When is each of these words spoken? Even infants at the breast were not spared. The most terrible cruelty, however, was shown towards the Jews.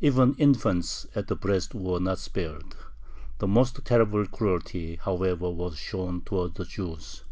Even 0.00 0.36
infants 0.38 1.04
at 1.16 1.26
the 1.26 1.34
breast 1.34 1.74
were 1.74 1.98
not 1.98 2.20
spared. 2.20 2.76
The 3.38 3.48
most 3.48 3.84
terrible 3.84 4.24
cruelty, 4.24 5.00
however, 5.02 5.50
was 5.50 5.76
shown 5.78 6.20
towards 6.20 6.54
the 6.54 6.64
Jews. 6.64 7.24